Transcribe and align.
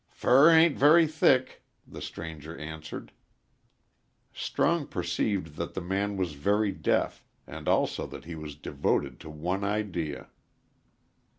"Fur 0.09 0.49
ain't 0.49 0.75
very 0.79 1.05
thick," 1.05 1.61
the 1.85 2.01
stranger 2.01 2.57
answered. 2.57 3.11
Strong 4.33 4.87
perceived 4.87 5.57
that 5.57 5.75
the 5.75 5.79
man 5.79 6.17
was 6.17 6.33
very 6.33 6.71
deaf 6.71 7.23
and 7.45 7.67
also 7.67 8.07
that 8.07 8.25
he 8.25 8.33
was 8.33 8.55
devoted 8.55 9.19
to 9.19 9.29
one 9.29 9.63
idea. 9.63 10.31